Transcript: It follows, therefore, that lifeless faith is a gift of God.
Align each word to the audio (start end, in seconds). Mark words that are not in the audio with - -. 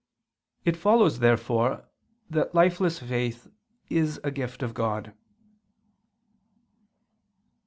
It 0.65 0.77
follows, 0.77 1.19
therefore, 1.19 1.83
that 2.31 2.55
lifeless 2.55 2.97
faith 2.97 3.49
is 3.87 4.19
a 4.23 4.31
gift 4.31 4.63
of 4.63 4.73
God. 4.73 5.13